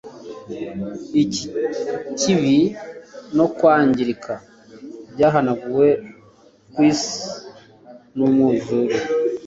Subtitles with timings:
[1.21, 1.45] Iki
[2.19, 2.57] kibi
[3.37, 4.33] no kwangirika
[5.13, 5.87] byahanaguwe
[6.71, 7.21] ku isi
[8.15, 8.97] numwuzure